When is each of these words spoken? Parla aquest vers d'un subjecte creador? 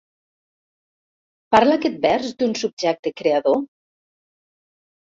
Parla 1.57 1.77
aquest 1.81 2.01
vers 2.09 2.35
d'un 2.41 2.59
subjecte 2.63 3.17
creador? 3.23 3.65